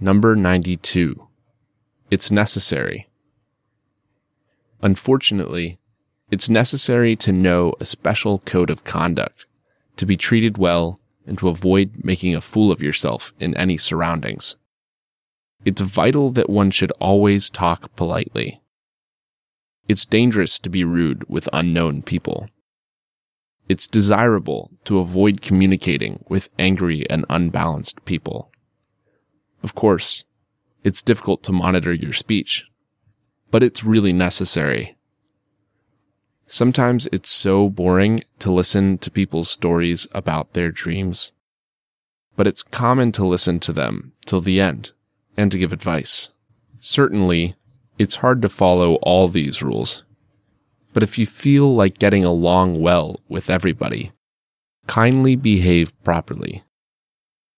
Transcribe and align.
Number 0.00 0.36
92. 0.36 1.26
It's 2.08 2.30
necessary. 2.30 3.08
Unfortunately, 4.80 5.80
it's 6.30 6.48
necessary 6.48 7.16
to 7.16 7.32
know 7.32 7.74
a 7.80 7.84
special 7.84 8.38
code 8.38 8.70
of 8.70 8.84
conduct, 8.84 9.46
to 9.96 10.06
be 10.06 10.16
treated 10.16 10.56
well, 10.56 11.00
and 11.26 11.36
to 11.38 11.48
avoid 11.48 12.04
making 12.04 12.36
a 12.36 12.40
fool 12.40 12.70
of 12.70 12.80
yourself 12.80 13.32
in 13.40 13.56
any 13.56 13.76
surroundings. 13.76 14.56
It's 15.64 15.80
vital 15.80 16.30
that 16.30 16.48
one 16.48 16.70
should 16.70 16.92
always 17.00 17.50
talk 17.50 17.96
politely. 17.96 18.60
It's 19.88 20.04
dangerous 20.04 20.60
to 20.60 20.70
be 20.70 20.84
rude 20.84 21.28
with 21.28 21.48
unknown 21.52 22.02
people. 22.02 22.48
It's 23.68 23.88
desirable 23.88 24.70
to 24.84 25.00
avoid 25.00 25.42
communicating 25.42 26.24
with 26.28 26.50
angry 26.56 27.04
and 27.10 27.26
unbalanced 27.28 28.04
people. 28.04 28.52
Of 29.62 29.74
course, 29.74 30.24
it's 30.84 31.02
difficult 31.02 31.42
to 31.42 31.52
monitor 31.52 31.92
your 31.92 32.12
speech, 32.12 32.64
but 33.50 33.62
it's 33.62 33.82
really 33.82 34.12
necessary. 34.12 34.96
Sometimes 36.46 37.08
it's 37.10 37.28
so 37.28 37.68
boring 37.68 38.22
to 38.38 38.52
listen 38.52 38.98
to 38.98 39.10
people's 39.10 39.50
stories 39.50 40.06
about 40.12 40.52
their 40.52 40.70
dreams, 40.70 41.32
but 42.36 42.46
it's 42.46 42.62
common 42.62 43.10
to 43.12 43.26
listen 43.26 43.58
to 43.60 43.72
them 43.72 44.12
till 44.24 44.40
the 44.40 44.60
end 44.60 44.92
and 45.36 45.50
to 45.50 45.58
give 45.58 45.72
advice. 45.72 46.30
Certainly, 46.78 47.56
it's 47.98 48.14
hard 48.14 48.40
to 48.42 48.48
follow 48.48 48.94
all 49.02 49.26
these 49.26 49.60
rules, 49.60 50.04
but 50.92 51.02
if 51.02 51.18
you 51.18 51.26
feel 51.26 51.74
like 51.74 51.98
getting 51.98 52.24
along 52.24 52.80
well 52.80 53.20
with 53.28 53.50
everybody, 53.50 54.12
kindly 54.86 55.34
behave 55.34 55.92
properly 56.04 56.62